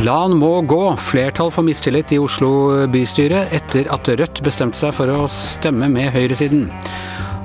[0.00, 0.96] LAN må gå.
[0.96, 6.12] Flertall for mistillit i Oslo bystyre etter at Rødt bestemte seg for å stemme med
[6.14, 6.68] høyresiden.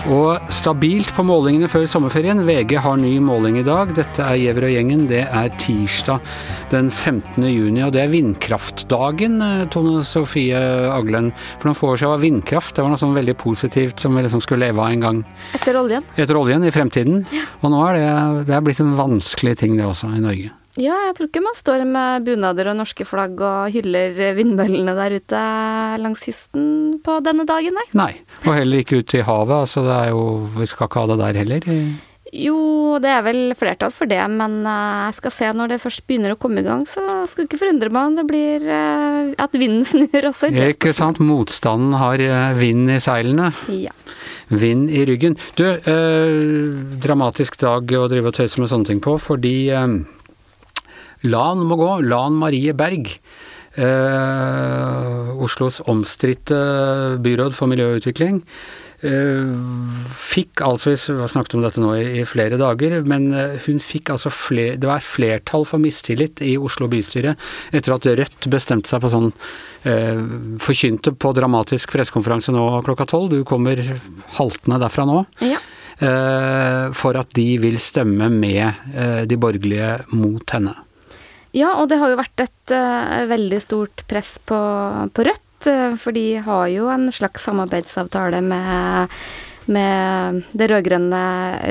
[0.06, 2.44] Og stabilt på målingene før sommerferien.
[2.46, 3.90] VG har ny måling i dag.
[3.98, 5.08] Dette er Gjever og gjengen.
[5.10, 6.22] Det er tirsdag
[6.70, 7.48] den 15.
[7.50, 10.60] juni, og det er vindkraftdagen, eh, Tone Sofie
[10.94, 11.32] Aglen.
[11.58, 14.22] For noen få år siden var vindkraft det var noe sånn veldig positivt som vi
[14.22, 15.23] liksom skulle leve av en gang.
[15.58, 16.05] Etter oljen?
[16.16, 17.26] Etter oljen i fremtiden.
[17.63, 20.54] Og nå er det, det er blitt en vanskelig ting det også i Norge.
[20.81, 25.15] Ja, jeg tror ikke man står med bunader og norske flagg og hyller vindmøllene der
[25.21, 25.43] ute
[26.03, 27.85] langs kysten på denne dagen, nei.
[27.95, 28.11] Nei,
[28.43, 29.55] og heller ikke ut i havet.
[29.55, 30.25] Altså det er jo
[30.57, 31.70] Vi skal ikke ha det der heller.
[32.35, 32.57] Jo,
[32.99, 36.34] det er vel flertall for det, men eh, jeg skal se når det først begynner
[36.34, 39.85] å komme i gang, så skal ikke forundre meg om det blir eh, at vinden
[39.91, 40.49] snur også.
[40.73, 41.21] Ikke sant.
[41.23, 43.53] Motstanden har eh, vind i seilene.
[43.71, 43.93] Ja.
[44.51, 45.37] Vind i ryggen.
[45.55, 49.87] Du, eh, dramatisk dag å drive og tøyse med sånne ting på, fordi eh,
[51.26, 51.91] LAN må gå.
[52.05, 53.12] LAN Marie Berg.
[53.76, 56.57] Eh, Oslos omstridte
[57.23, 58.41] byråd for miljøutvikling.
[59.05, 59.49] Eh,
[60.15, 63.82] fikk altså, vi har snakket om dette nå i, i flere dager, men eh, hun
[63.84, 67.35] fikk altså fler, Det var flertall for mistillit i Oslo bystyre
[67.75, 69.29] etter at Rødt bestemte seg på sånn
[69.84, 70.23] eh,
[70.63, 73.35] Forkynte på dramatisk pressekonferanse nå klokka tolv.
[73.35, 73.84] Du kommer
[74.39, 75.25] haltende derfra nå.
[75.44, 75.62] ja.
[75.95, 80.73] Eh, for at de vil stemme med eh, de borgerlige mot henne.
[81.56, 84.59] Ja, og det har jo vært et uh, veldig stort press på,
[85.16, 89.16] på Rødt, uh, for de har jo en slags samarbeidsavtale med,
[89.72, 91.22] med det rød-grønne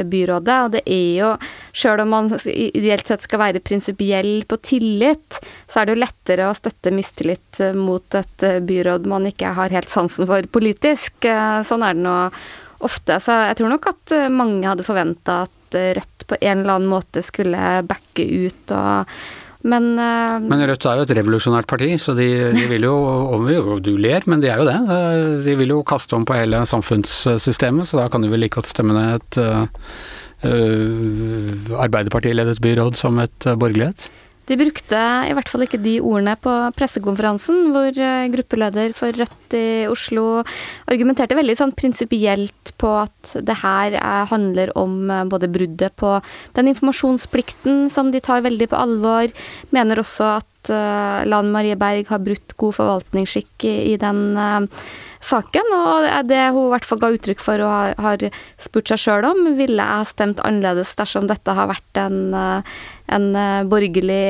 [0.09, 1.35] byrådet, og det er jo,
[1.77, 6.49] sjøl om man ideelt sett skal være prinsipiell på tillit, så er det jo lettere
[6.49, 11.29] å støtte mistillit mot et byråd man ikke har helt sansen for politisk.
[11.69, 12.19] Sånn er det nå
[12.85, 13.21] ofte.
[13.21, 17.21] Så jeg tror nok at mange hadde forventa at Rødt på en eller annen måte
[17.27, 19.17] skulle backe ut og
[19.65, 23.47] men, uh, men Rødt er jo et revolusjonært parti, så de, de vil jo og
[23.85, 24.77] Du ler, men de er jo det.
[25.47, 28.69] De vil jo kaste om på hele samfunnssystemet, så da kan de vel like godt
[28.69, 29.65] stemme ned et uh,
[30.45, 34.11] uh, Arbeiderpartiledet byråd som et borgerlighet?
[34.49, 37.97] De brukte i hvert fall ikke de ordene på pressekonferansen, hvor
[38.35, 40.43] gruppeleder for Rødt i Oslo
[40.91, 43.97] argumenterte veldig sånn prinsipielt på at det her
[44.31, 46.19] handler om både bruddet på
[46.59, 49.33] den informasjonsplikten som de tar veldig på alvor,
[49.73, 50.73] mener også at
[51.29, 54.39] Lan Marie Berg har brutt god forvaltningsskikk i den
[55.25, 58.27] saken, og det hun i hvert fall ga uttrykk for og har
[58.63, 63.27] spurt seg sjøl om, ville jeg stemt annerledes dersom dette har vært en, en
[63.71, 64.23] borgerlig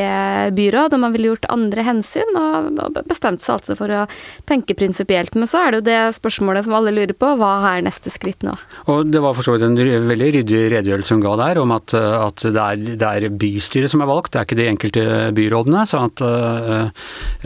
[0.56, 4.04] byråd, og man ville gjort andre hensyn, og bestemt seg altså for å
[4.48, 5.36] tenke prinsipielt.
[5.38, 8.44] Men så er det jo det spørsmålet som alle lurer på, hva er neste skritt
[8.46, 8.56] nå?
[8.92, 11.94] Og det var for så vidt en veldig ryddig redegjørelse hun ga der, om at,
[11.94, 15.06] at det, er, det, er, bystyret som er valgt, det er ikke de enkelte
[15.36, 15.84] byrådene.
[15.88, 16.88] sånn at uh,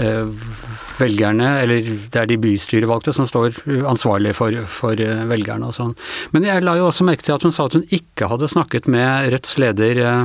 [0.00, 5.68] uh, velgerne, eller det er de bystyrevalgte som står står ansvarlig for, for eh, velgerne
[5.68, 5.94] og sånn.
[6.34, 8.88] Men jeg la jo også merke til at hun sa at hun ikke hadde snakket
[8.90, 10.24] med Rødts leder eh,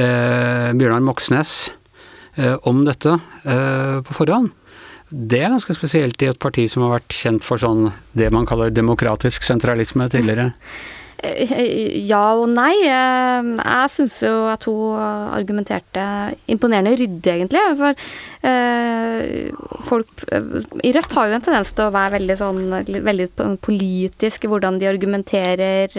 [0.00, 1.54] eh, Bjørnar Moxnes
[2.36, 4.52] eh, om dette eh, på forhånd.
[5.14, 8.48] Det er ganske spesielt i et parti som har vært kjent for sånn det man
[8.48, 10.52] kaller demokratisk sentralisme tidligere.
[11.22, 12.72] Ja og nei.
[12.84, 16.04] Jeg syns jo at hun argumenterte
[16.50, 17.62] imponerende ryddig, egentlig.
[17.78, 18.04] For
[18.50, 19.48] eh,
[19.88, 20.26] folk
[20.84, 22.62] i Rødt har jo en tendens til å være veldig sånn
[23.08, 23.28] veldig
[23.64, 25.98] politisk i hvordan de argumenterer.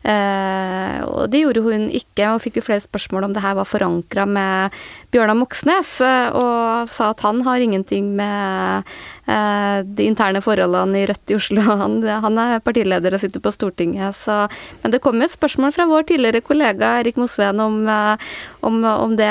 [0.00, 3.68] Eh, og det gjorde hun ikke, og fikk jo flere spørsmål om det her var
[3.68, 4.76] forankra med
[5.12, 8.88] Bjørnar Moxnes, og sa at han har ingenting med
[9.30, 11.62] Eh, de interne forholdene i Rødt i Oslo.
[11.82, 14.46] Han, han er partileder og sitter på Stortinget, så
[14.82, 18.30] Men det kom et spørsmål fra vår tidligere kollega Erik Mosveen om, eh,
[18.66, 19.30] om, om det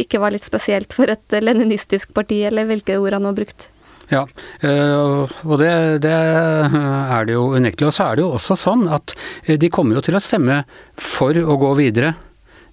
[0.00, 3.68] ikke var litt spesielt for et leninistisk parti, eller hvilke ord han har brukt.
[4.10, 4.24] Ja,
[4.66, 5.70] eh, og det,
[6.04, 7.90] det, er det jo unektelig.
[7.90, 9.14] Og så er det jo også sånn at
[9.46, 10.64] de kommer jo til å stemme
[10.98, 12.16] for å gå videre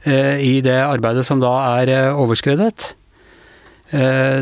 [0.07, 1.51] i det arbeidet som da
[1.81, 2.93] er overskredet.
[3.87, 4.41] Eh,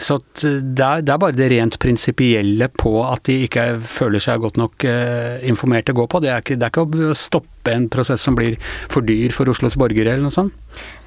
[0.00, 4.86] så det er, bare det rent prinsipielle på at de ikke føler seg godt nok
[4.88, 6.22] eh, informert å gå på.
[6.24, 8.56] Det er, ikke, det er ikke å stoppe en prosess som blir
[8.88, 10.56] for dyr for Oslos borgere eller noe sånt.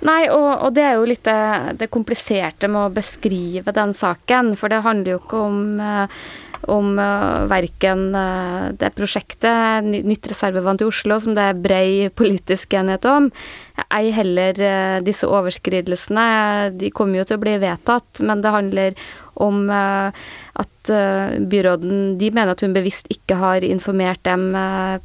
[0.05, 1.41] Nei, og, og det er jo litt det,
[1.81, 4.53] det, kompliserte med å beskrive den saken.
[4.59, 6.23] For det handler jo ikke om eh,
[6.69, 6.91] om
[7.49, 8.03] verken
[8.77, 13.31] det prosjektet, nytt reservevann til Oslo, som det er brei politisk enighet om,
[13.97, 16.27] ei heller uh, disse overskridelsene.
[16.77, 18.97] De kommer jo til å bli vedtatt, men det handler
[19.35, 24.47] om at byråden De mener at hun bevisst ikke har informert dem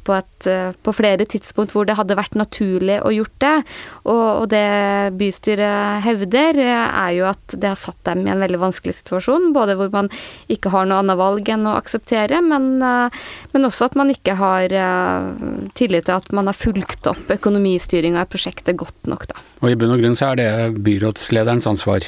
[0.03, 0.47] på, et,
[0.81, 3.53] på flere tidspunkt hvor det hadde vært naturlig å gjort det.
[4.09, 8.59] Og, og det bystyret hevder, er jo at det har satt dem i en veldig
[8.65, 9.51] vanskelig situasjon.
[9.53, 10.09] Både hvor man
[10.49, 14.73] ikke har noe annet valg enn å akseptere, men, men også at man ikke har
[15.77, 19.45] tillit til at man har fulgt opp økonomistyringa i prosjektet godt nok, da.
[19.61, 22.05] Og i bunn og grunn så er det byrådslederens ansvar.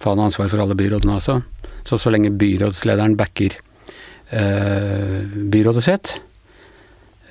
[0.00, 1.40] Har ansvar for alle byrådene også.
[1.90, 3.56] Så så lenge byrådslederen backer
[4.30, 6.12] eh, byrådet sitt,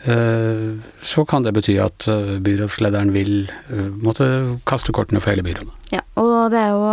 [0.04, 4.28] eh, så kan det bety at eh, byrådslederen vil eh, måtte
[4.68, 5.72] kaste kortene for hele byrådet.
[5.96, 6.84] Ja, og det er jo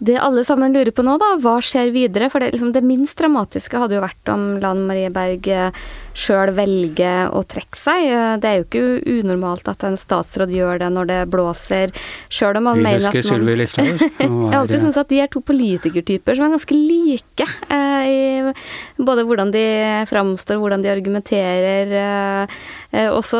[0.00, 2.30] det alle sammen lurer på nå, da, hva skjer videre?
[2.32, 5.82] For det, liksom, det minst dramatiske hadde jo vært om Lan Marie Berg eh,
[6.16, 8.06] sjøl velger å trekke seg.
[8.08, 11.92] Eh, det er jo ikke unormalt at en statsråd gjør det når det blåser,
[12.32, 14.00] sjøl om man Vi mener at man Listhaug.
[14.20, 17.48] Jeg har alltid syntes at de er to politikertyper som er ganske like.
[17.68, 19.66] Eh, i både hvordan de
[20.08, 21.96] framstår, hvordan de argumenterer.
[22.00, 22.60] Eh,
[22.96, 23.38] eh også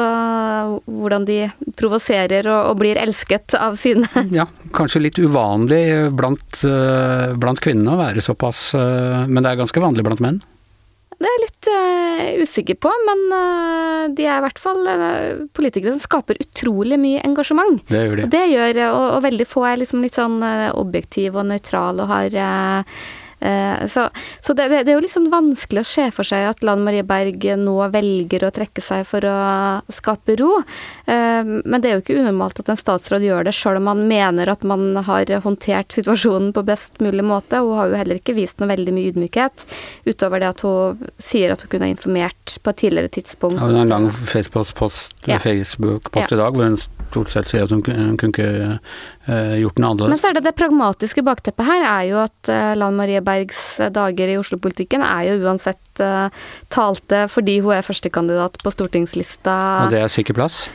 [0.84, 1.40] hvordan de
[1.78, 4.46] provoserer og, og, blir elsket av sine Ja,
[4.76, 5.82] kanskje litt uvanlig
[6.14, 10.20] blant blant, eh, blant kvinnene å være såpass eh, Men det er ganske vanlig blant
[10.20, 10.40] menn?
[11.20, 15.42] Det er jeg litt uh, usikker på, men uh, de er i hvert fall uh,
[15.52, 17.82] politikere som skaper utrolig mye engasjement.
[17.90, 18.24] Det gjør de.
[18.24, 20.40] Og det gjør, og, og veldig få er liksom litt sånn
[20.72, 22.38] objektive og nøytrale og har
[23.40, 24.06] så,
[24.44, 27.04] så det, det, er jo litt sånn vanskelig å se for seg at Lan Marie
[27.06, 29.36] Berg nå velger å trekke seg for å
[29.92, 30.60] skape ro.
[31.06, 34.04] Eh, men det er jo ikke unormalt at en statsråd gjør det, sjøl om man
[34.10, 37.62] mener at man har håndtert situasjonen på best mulig måte.
[37.62, 39.66] Hun har jo heller ikke vist noe veldig mye ydmykhet,
[40.08, 43.60] utover det at hun sier at hun kunne ha informert på et tidligere tidspunkt.
[43.60, 45.40] Ja, hun har en lang Facebook-post ja.
[45.42, 46.26] Facebook ja.
[46.28, 48.78] i dag hvor hun stort sett sier at hun, hun kunne ikke
[49.26, 50.12] uh, gjort noe annerledes.
[50.12, 53.29] Men så er det det pragmatiske bakteppet her, er jo at uh, Lan Marie Berg
[53.30, 56.30] Solbergs eh, dager i Oslo-politikken er jo uansett uh,
[56.72, 59.56] talte fordi hun er førstekandidat på stortingslista.
[59.84, 60.68] Og det er sikker plass?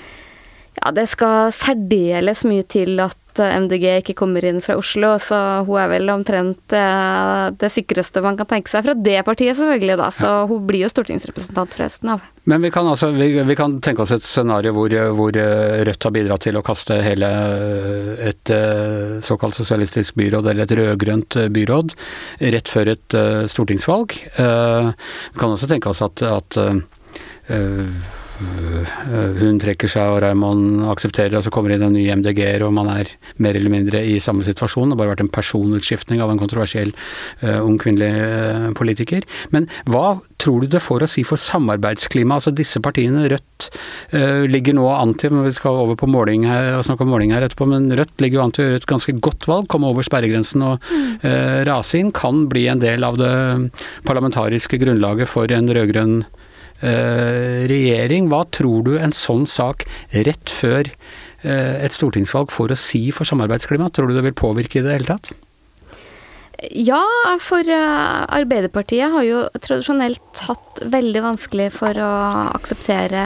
[0.80, 5.80] Ja, det skal særdeles mye til at MDG ikke kommer inn fra Oslo, så hun
[5.82, 10.10] er vel omtrent eh, det sikreste man kan tenke seg fra det partiet, selvfølgelig, da.
[10.16, 12.26] Så hun blir jo stortingsrepresentant fra høsten av.
[12.46, 16.08] Men vi kan, altså, vi, vi kan tenke oss et scenario hvor, hvor, eh, Rødt
[16.08, 18.56] har bidratt til å kaste hele eh, et
[19.26, 21.96] såkalt sosialistisk byråd, eller et rød-grønt byråd,
[22.56, 23.16] rett før et
[23.52, 24.14] stortingsvalg.
[24.36, 26.60] Vi kan også tenke oss at, at
[27.48, 27.86] Eh,
[28.36, 32.74] hun trekker seg og Raymond aksepterer, og så kommer det inn en ny MDG-er, og
[32.76, 33.12] man er
[33.44, 34.92] mer eller mindre i samme situasjon.
[34.92, 36.92] Det har bare vært en personutskiftning av en kontroversiell
[37.44, 39.24] uh, ung kvinnelig uh, politiker.
[39.56, 42.42] Men hva tror du det får å si for samarbeidsklimaet?
[42.42, 43.70] Altså disse partiene, Rødt
[44.14, 47.32] uh, ligger nå an til, vi skal over på måling her, og snakke om måling
[47.36, 49.92] her etterpå, men Rødt ligger jo an til å gjøre et ganske godt valg, komme
[49.92, 50.92] over sperregrensen og
[51.68, 52.12] rase inn.
[52.16, 53.36] Kan bli en del av det
[54.08, 56.46] parlamentariske grunnlaget for en rød-grønn Eh,
[56.82, 58.30] regjering.
[58.32, 60.90] Hva tror du en sånn sak rett før
[61.46, 63.96] eh, et stortingsvalg får å si for samarbeidsklimaet?
[63.96, 65.34] Tror du det vil påvirke i det hele tatt?
[66.72, 67.04] Ja,
[67.44, 72.14] for eh, Arbeiderpartiet har jo tradisjonelt hatt veldig vanskelig for å
[72.56, 73.26] akseptere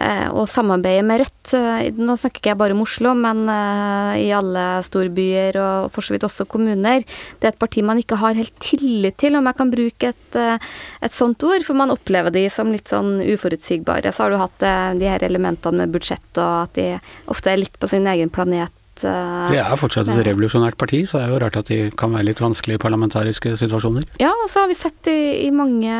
[0.00, 1.52] og eh, samarbeide med Rødt.
[1.56, 6.06] Eh, nå snakker ikke jeg bare om Oslo, men eh, i alle storbyer og for
[6.06, 7.04] så vidt også kommuner.
[7.04, 10.40] Det er et parti man ikke har helt tillit til, om jeg kan bruke et,
[10.40, 11.66] et sånt ord.
[11.66, 14.12] For man opplever de som litt sånn uforutsigbare.
[14.14, 14.66] Så har du hatt
[15.00, 16.88] de her elementene med budsjett, og at de
[17.30, 18.72] ofte er litt på sin egen planet.
[19.00, 22.26] Det er fortsatt et revolusjonært parti, så det er jo rart at de kan være
[22.28, 24.04] litt vanskelige i parlamentariske situasjoner.
[24.20, 25.94] Ja, og så har vi sett i, i mange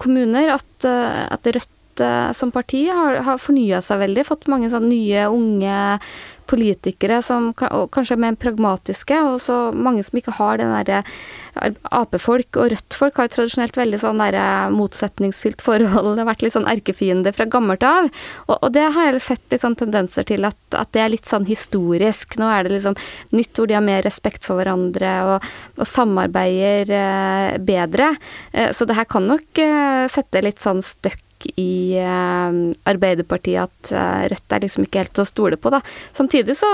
[0.00, 1.75] kommuner at, at Rødt
[2.36, 5.76] som parti har, har fornya seg veldig, fått mange sånn nye, unge
[6.46, 11.02] politikere som kanskje er mer pragmatiske, og så mange som ikke har den derre
[11.56, 14.36] Ap-folk og Rødt-folk har tradisjonelt veldig sånn der
[14.74, 16.10] motsetningsfylt forhold.
[16.12, 18.10] Det har vært litt sånn erkefiende fra gammelt av.
[18.44, 21.30] Og, og, det har jeg sett litt sånn tendenser til at, at, det er litt
[21.30, 22.36] sånn historisk.
[22.36, 22.98] Nå er det liksom
[23.32, 25.50] nytt hvor de har mer respekt for hverandre og,
[25.80, 28.12] og samarbeider eh, bedre.
[28.52, 31.24] Eh, så det her kan nok eh, sette litt sånn støkk
[31.60, 35.82] i uh, Arbeiderpartiet at uh, Rødt er liksom ikke helt til å stole på, da.
[36.16, 36.70] Samtidig så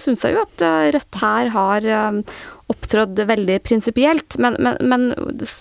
[0.00, 1.88] syns jeg jo at uh, Rødt her har
[2.72, 5.06] opptrådt veldig prinsipielt, men, men, men,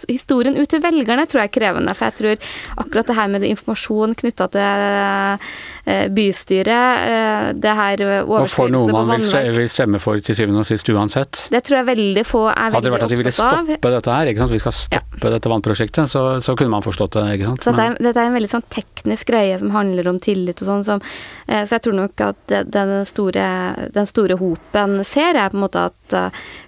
[0.08, 1.96] historien ut til velgerne tror jeg er krevende.
[1.98, 5.50] For jeg tror akkurat det her med informasjon knytta til eh,
[5.84, 7.56] bystyret.
[7.60, 11.46] Det her Og for noe man vil stemme for til syvende og sist uansett?
[11.52, 12.78] Det tror jeg veldig få er veldig opptatt av.
[12.78, 14.54] Hadde det vært at de ville stoppe dette her, ikke sant?
[14.54, 15.34] vi skal stoppe ja.
[15.36, 17.26] dette vannprosjektet, så, så, kunne man forstått det.
[17.38, 17.66] ikke sant?
[17.66, 20.72] Så dette er, dette er en veldig sånn teknisk greie som handler om tillit og
[20.72, 20.86] sånn.
[20.88, 21.04] Som,
[21.50, 23.48] så jeg tror nok at den store,
[23.96, 26.18] den store hopen ser, er på en måte at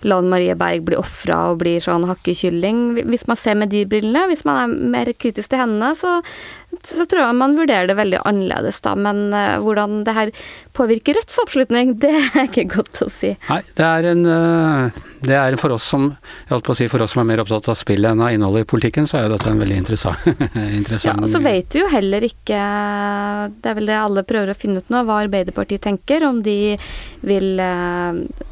[0.08, 2.86] Lan Marie Berg blir ofra og blir sånn hakkekylling.
[3.06, 6.20] Hvis man ser med de brillene, hvis man er mer kritisk til henne, så,
[6.84, 8.96] så tror jeg man vurderer det veldig annerledes, da.
[9.00, 10.32] Men uh, hvordan det her
[10.78, 13.36] påvirker Rødts oppslutning, det er ikke godt å si.
[13.50, 16.88] Nei, det er en uh, det er for oss som jeg holdt på å si,
[16.92, 19.26] for oss som er mer opptatt av spillet enn av innholdet i politikken, så er
[19.26, 20.26] jo dette en veldig interessant,
[20.80, 22.62] interessant Ja, og så vet vi jo heller ikke
[23.62, 26.26] Det er vel det alle prøver å finne ut nå, hva Arbeiderpartiet tenker.
[26.28, 26.76] Om de
[27.26, 27.62] vil,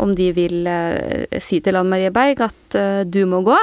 [0.02, 0.70] om de vil
[1.44, 2.78] si til Anne Marie Berg at
[3.10, 3.58] du må gå.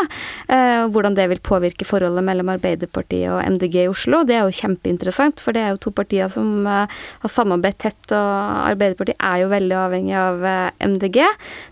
[0.46, 4.22] Hvordan det vil påvirke forholdet mellom Arbeiderpartiet og MDG i Oslo.
[4.26, 8.70] Det er jo kjempeinteressant, for det er jo to partier som har samarbeidet tett, og
[8.70, 10.46] Arbeiderpartiet er jo veldig avhengig av
[10.78, 11.20] MDG.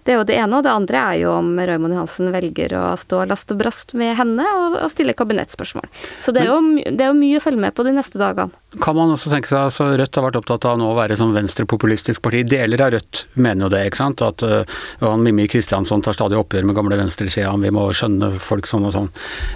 [0.04, 2.84] Det er jo det ene, og det andre er jo om Raymond Johansen velger å
[3.00, 5.86] stå last og brast med henne og, og stille kabinettspørsmål.
[6.24, 8.54] Så det er, jo, det er, jo, mye å følge med på de neste dagene.
[8.84, 11.32] Kan man også tenke seg, altså Rødt har vært opptatt av nå å være som
[11.36, 12.44] venstrepopulistisk parti.
[12.48, 14.24] Deler av Rødt mener jo det, ikke sant.
[14.24, 18.88] At uh, Mimmi Kristiansson tar stadig oppgjør med gamle venstresida, vi må skjønne folk sånn
[18.88, 19.10] og sånn.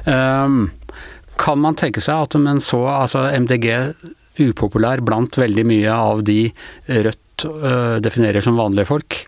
[0.09, 0.64] Um,
[1.41, 3.69] kan man tenke seg at men så, altså MDG
[4.41, 6.47] upopulær blant veldig mye av de
[6.88, 9.18] Rødt uh, definerer som vanlige folk,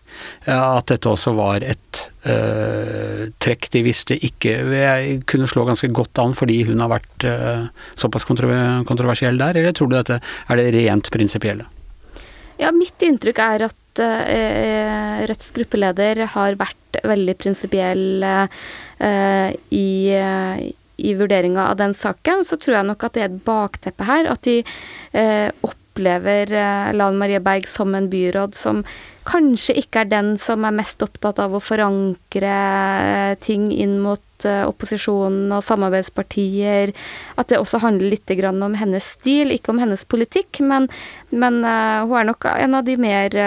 [0.45, 6.21] at dette også var et uh, trekk de visste ikke Jeg kunne slå ganske godt
[6.21, 7.65] an fordi hun har vært uh,
[7.99, 11.67] såpass kontroversiell der, eller tror du dette er det rent prinsipielle?
[12.61, 18.25] Ja, mitt inntrykk er at Rødts gruppeleder har vært veldig prinsipiell
[19.71, 19.85] i
[20.97, 24.29] i vurderinga av den saken, så tror jeg nok at det er et bakteppe her.
[24.31, 24.61] At de
[25.11, 25.49] eh,
[25.95, 28.83] opplever eh, Lan Marie Berg som en byråd som
[29.25, 34.45] kanskje ikke er den som er mest opptatt av å forankre eh, ting inn mot
[34.45, 36.91] eh, opposisjonen og samarbeidspartier.
[37.39, 40.89] At det også handler litt om hennes stil, ikke om hennes politikk, men,
[41.31, 43.39] men hun er nok en av de mer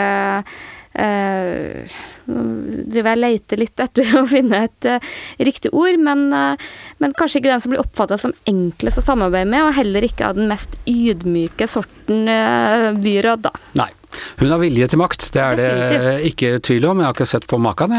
[0.97, 2.45] nå
[2.92, 5.12] driver jeg leter litt etter å finne et uh,
[5.45, 6.71] riktig ord, men, uh,
[7.02, 10.30] men, kanskje ikke den som blir oppfatta som enklest å samarbeide med, og heller ikke
[10.30, 12.28] av den mest ydmyke sorten
[13.02, 13.54] byråd, da.
[13.78, 13.90] Nei.
[14.38, 16.06] Hun har vilje til makt, det er Definitivt.
[16.06, 17.02] det ikke tvil om.
[17.02, 17.94] Jeg har ikke sett på maken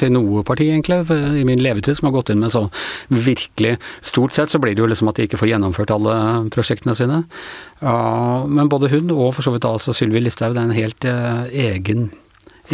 [0.00, 1.02] til noe parti, egentlig,
[1.40, 2.70] i min levetid som har gått inn med sånn
[3.10, 3.76] virkelig
[4.06, 6.14] Stort sett så blir det jo liksom at de ikke får gjennomført alle
[6.52, 7.22] prosjektene sine.
[7.80, 12.10] men både hun og for så vidt altså Sylvi Listhaug, det er en helt egen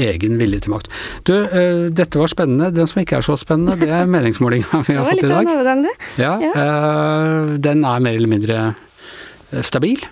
[0.01, 0.91] egen vilje til makt.
[1.29, 2.73] Du, uh, dette var spennende.
[2.75, 5.31] Den som ikke er så spennende, det er meningsmålinga vi har fått i dag.
[5.31, 5.95] Det var litt av en overgang, det.
[6.21, 6.53] Ja, ja.
[6.57, 10.05] Uh, den er mer eller mindre eh, stabil.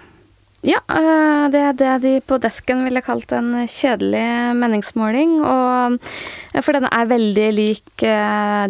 [0.65, 0.81] Ja,
[1.53, 4.25] det er det de på desken ville kalt en kjedelig
[4.57, 5.35] meningsmåling.
[5.45, 5.99] Og
[6.65, 8.05] for den er veldig lik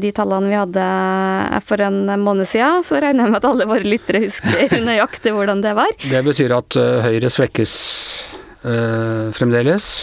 [0.02, 0.88] de tallene vi hadde
[1.68, 2.82] for en måned siden.
[2.82, 5.94] Så regner jeg med at alle våre lyttere husker nøyaktig hvordan det var.
[6.02, 7.76] Det betyr at Høyre svekkes
[8.66, 9.94] øh, fremdeles?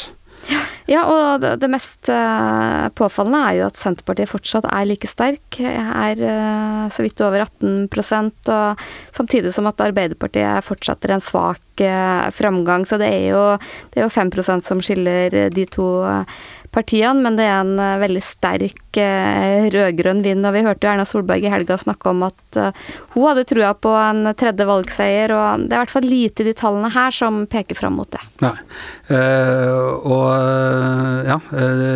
[0.89, 5.59] Ja, og det, mest uh, påfallende er jo at Senterpartiet fortsatt er like sterk.
[5.61, 7.87] Er uh, så vidt over 18
[8.51, 8.81] og
[9.15, 12.87] samtidig som at Arbeiderpartiet fortsetter en svak uh, framgang.
[12.87, 13.43] Så det er jo,
[13.93, 18.21] det er jo 5% som skiller de to partiene, men det er en uh, veldig
[18.23, 20.45] sterk uh, rød-grønn vind.
[20.45, 22.71] Og vi hørte Erna Solberg i helga snakke om at uh,
[23.13, 26.47] hun hadde trua på en tredje valgseier, og det er i hvert fall lite i
[26.47, 28.21] de tallene her som peker fram mot det.
[28.41, 28.55] Nei.
[30.07, 31.37] og ja,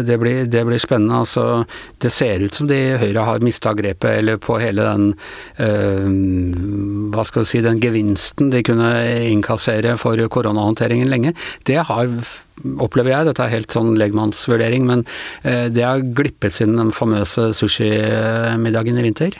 [0.05, 1.22] det blir, det blir, spennende.
[1.24, 1.65] Altså,
[2.03, 5.13] det ser ut som de Høyre har mista grepet, eller på hele den
[7.15, 8.91] hva skal du si, den gevinsten de kunne
[9.32, 11.34] innkassere for koronahåndteringen lenge.
[11.65, 12.12] Det har
[12.63, 15.03] opplever jeg, dette er helt sånn legmannsvurdering, men
[15.43, 19.38] eh, det har glippet siden den famøse sushimiddagen i vinter?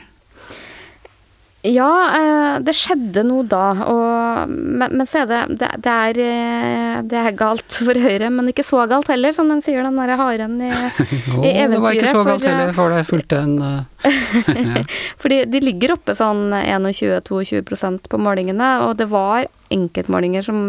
[1.66, 6.20] Ja, eh, det skjedde noe da, og, men, men så er det det, det, er,
[6.22, 9.98] eh, det, er, galt for Høyre, men ikke så galt heller, som den sier, den
[9.98, 10.70] derre haren i,
[11.34, 11.74] oh, i eventyret.
[11.74, 13.58] Det var ikke så galt heller, for det fulgte en
[14.76, 14.86] ja.
[15.22, 20.62] Fordi de ligger oppe sånn 21-22% på målingene, og det var enkeltmålinger som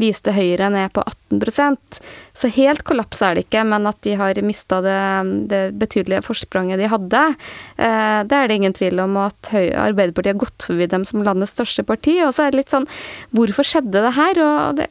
[0.00, 2.00] viste Høyre ned på 18%
[2.34, 4.98] Så helt kollaps er det ikke, men at de har mista det,
[5.50, 7.22] det, betydelige forspranget de hadde,
[7.78, 9.16] eh, det er det ingen tvil om.
[9.20, 12.16] Og at Arbeiderpartiet har gått forbi dem som landets største parti.
[12.24, 12.88] Og så er det litt sånn
[13.34, 14.40] Hvorfor skjedde det her?
[14.44, 14.88] Og det,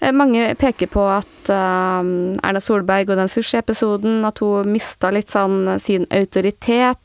[0.00, 2.02] eh, mange peker på at uh,
[2.46, 7.00] Erna Solberg og den sushi-episoden, at hun mista litt sånn sin autoritet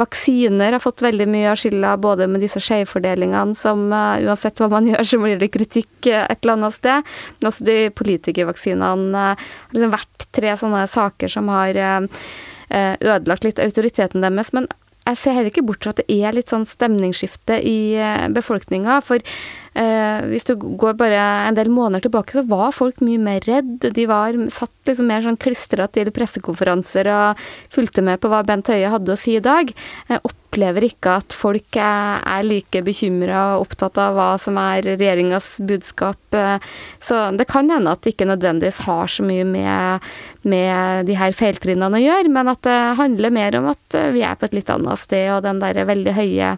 [0.00, 4.70] vaksiner har fått veldig mye av skylda, både med disse skjevfordelingene som uh, uansett hva
[4.72, 7.12] man gjør, så blir det kritikk uh, et eller annet sted.
[7.38, 11.78] Men også de politikervaksinene uh, har liksom vært tre sånne saker som har
[12.74, 14.48] ødelagt litt autoriteten deres.
[14.56, 14.64] Men
[15.04, 17.76] jeg ser heller ikke bort fra at det er litt sånn stemningsskifte i
[18.34, 18.96] befolkninga.
[19.04, 23.42] For Eh, hvis du går bare en del måneder tilbake, så var folk mye mer
[23.48, 23.88] redd.
[23.96, 27.42] De var satt liksom mer sånn klistra til pressekonferanser og
[27.74, 29.72] fulgte med på hva Bent Høie hadde å si i dag.
[30.10, 30.22] Jeg
[30.54, 36.18] opplever ikke at folk er, like bekymra og opptatt av hva som er regjeringas budskap.
[37.02, 40.08] Så det kan hende at det ikke nødvendigvis har så mye med,
[40.46, 44.38] med de her feiltrinnene å gjøre, men at det handler mer om at vi er
[44.38, 46.54] på et litt annet sted, og den der veldig høye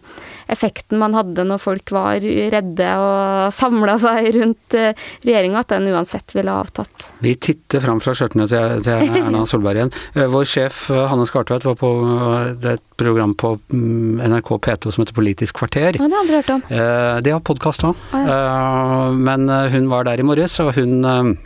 [0.53, 5.91] effekten man hadde når folk var redde og samla seg rundt eh, regjeringa, at den
[5.93, 7.09] uansett ville avtatt.
[7.25, 9.95] Vi titter fram fra skjørtene til, til Erna Solberg igjen.
[10.15, 11.93] Eh, vår sjef eh, Hanne Skartveit var på
[12.57, 15.99] et program på mm, NRK P2 som heter Politisk kvarter.
[15.99, 16.63] Ja, det har jeg aldri hørt om.
[17.27, 18.07] De har podkast òg.
[19.17, 21.37] Men hun var der i morges, og hun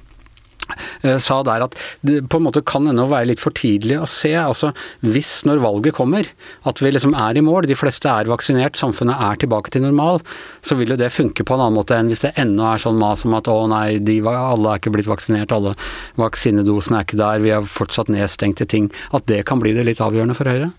[1.02, 1.76] Eh, sa der at
[2.06, 4.32] det på en måte kan ennå være litt for tidlig å se.
[4.36, 4.72] altså
[5.04, 6.28] Hvis når valget kommer,
[6.68, 10.20] at vi liksom er i mål, de fleste er vaksinert, samfunnet er tilbake til normal,
[10.62, 13.00] så vil jo det funke på en annen måte enn hvis det ennå er sånn
[13.00, 15.76] mas om at å nei, de, alle er ikke blitt vaksinert, alle
[16.20, 18.90] vaksinedosene er ikke der, vi har fortsatt nedstengte ting.
[19.16, 20.70] At det kan bli det litt avgjørende for Høyre?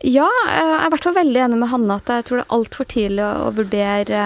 [0.00, 2.54] Ja, jeg er i hvert fall veldig enig med Hanne at jeg tror det er
[2.56, 4.22] altfor tidlig å vurdere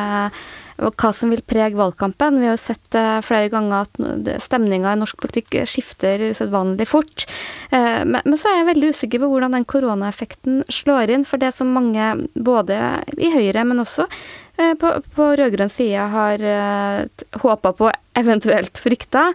[0.74, 2.38] hva som vil prege valgkampen.
[2.40, 7.26] Vi har jo sett uh, flere ganger at stemninga i norsk politikk skifter usedvanlig fort.
[7.70, 11.26] Uh, men, så er jeg veldig usikker på hvordan den koronaeffekten slår inn.
[11.28, 12.80] For det som mange, både
[13.14, 14.08] i Høyre, men også
[14.56, 19.32] på, på rød-grønn side, har uh, håpa på eventuelt frykta,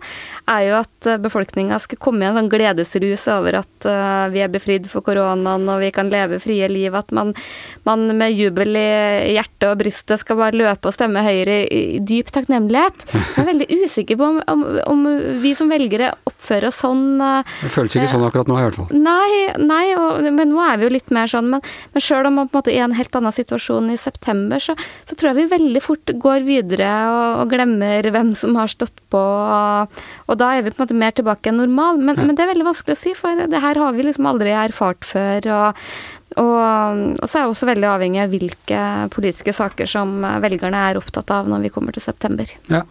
[0.48, 3.88] er jo at eh, befolkninga skal komme i en sånn gledesrus over at
[4.32, 6.96] vi er befridd for koronaen og vi kan leve frie liv.
[6.96, 7.34] At man,
[7.84, 12.32] man med jubel i hjertet og brystet skal bare løpe og stemme Høyre i, dyp
[12.32, 13.04] takknemlighet.
[13.12, 15.04] Jeg er veldig usikker på om, om, om
[15.44, 17.20] vi som velgere oppfører oss sånn.
[17.20, 18.96] Det føles ikke sånn akkurat nå, i hvert fall.
[18.96, 21.52] Nei, nei og, men nå er vi jo litt mer sånn.
[21.52, 24.00] Men, men sjøl om man på en måte er i en helt annen situasjon i
[24.00, 24.76] september, så,
[25.10, 29.02] så, tror jeg vi veldig fort går videre og, og glemmer hvem som har stått
[29.10, 29.24] på,
[30.30, 31.98] og da er vi på en måte mer tilbake enn normal.
[31.98, 32.28] Men, ja.
[32.28, 35.08] men det er veldig vanskelig å si, for det her har vi liksom aldri erfart
[35.08, 35.50] før.
[35.50, 35.84] og
[36.38, 38.82] og, og, så er det også veldig avhengig av hvilke
[39.14, 42.52] politiske saker som velgerne er opptatt av når vi kommer til september.
[42.70, 42.84] Ja,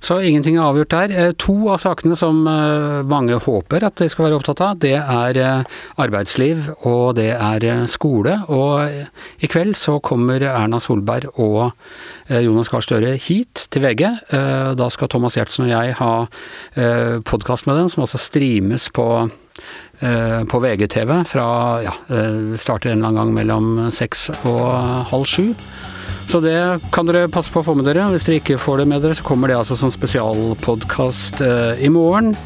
[0.00, 1.10] Så ingenting er avgjort der.
[1.10, 4.94] Eh, to av sakene som eh, mange håper at de skal være opptatt av, det
[4.94, 8.36] er eh, arbeidsliv og det er skole.
[8.46, 11.72] Og i kveld så kommer Erna Solberg og
[12.28, 14.04] Jonas Gahr Støre hit til VG.
[14.78, 16.12] Da skal Thomas Giertsen og jeg ha
[17.24, 19.47] podkast med dem, som også streames på Eh,
[19.98, 24.66] på VGTV fra ja, eh, starter en eller annen gang mellom seks og
[25.10, 25.54] halv sju.
[26.28, 26.58] Så det
[26.92, 28.10] kan dere passe på å få med dere.
[28.12, 31.90] Hvis dere ikke får det med dere, så kommer det altså som spesialpodkast eh, i
[31.92, 32.36] morgen.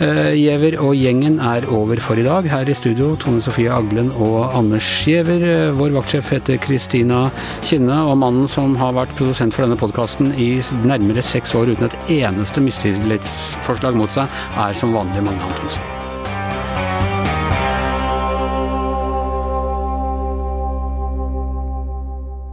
[0.00, 2.46] Giæver og gjengen er over for i dag.
[2.48, 5.44] Her i studio Tone Sofie Aglen og Anders Giæver.
[5.76, 7.26] Vår vaktsjef heter Kristina
[7.60, 10.54] Kinne, og mannen som har vært produsent for denne podkasten i
[10.88, 15.99] nærmere seks år uten et eneste mistillitsforslag mot seg, er som vanlig Magne Antonsen.